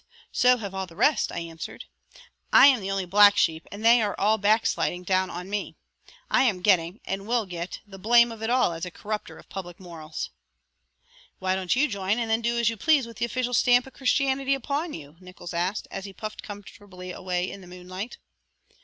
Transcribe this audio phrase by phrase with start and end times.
[0.31, 1.83] So have all the rest," I answered.
[2.51, 5.75] "I am the only black sheep and they are all backsliding down on me.
[6.27, 9.47] I am getting, and will get, the blame of it all as a corrupter of
[9.47, 10.31] public morals."
[11.37, 13.93] "Why don't you join and then do as you please with the official stamp of
[13.93, 18.17] Christianity upon you?" Nickols asked, as he puffed comfortably away in the moonlight.